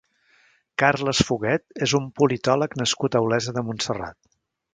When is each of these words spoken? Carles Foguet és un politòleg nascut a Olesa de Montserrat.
Carles 0.83 1.19
Foguet 1.27 1.83
és 1.87 1.93
un 1.99 2.07
politòleg 2.21 2.75
nascut 2.83 3.19
a 3.19 3.23
Olesa 3.27 3.55
de 3.61 3.65
Montserrat. 3.71 4.21